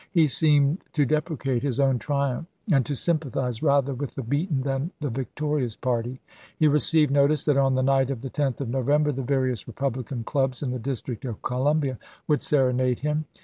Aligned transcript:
He 0.09 0.27
seemed 0.27 0.79
to 0.93 1.05
deprecate 1.05 1.61
his 1.61 1.79
own 1.79 1.99
triumph 1.99 2.47
and 2.71 2.83
to 2.87 2.95
sympathize 2.95 3.61
rather 3.61 3.93
with 3.93 4.15
the 4.15 4.23
beaten 4.23 4.61
than 4.63 4.89
the 4.99 5.11
victorious 5.11 5.75
party. 5.75 6.19
He 6.57 6.67
received 6.67 7.11
notice 7.11 7.45
that 7.45 7.55
on 7.55 7.75
the 7.75 7.83
night 7.83 8.09
of 8.09 8.21
the 8.21 8.31
10th 8.31 8.61
of 8.61 8.69
November 8.69 9.11
the 9.11 9.21
various 9.21 9.65
Eepublican 9.65 10.25
clubs 10.25 10.63
in 10.63 10.71
the 10.71 10.79
District 10.79 11.23
of 11.23 11.43
Columbia 11.43 11.99
would 12.27 12.41
serenade 12.41 13.01
him. 13.01 13.25